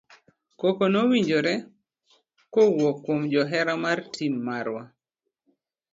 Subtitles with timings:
[0.59, 1.53] Koko nowinjore
[2.53, 4.83] kawuok kuom johera mar tim marwa.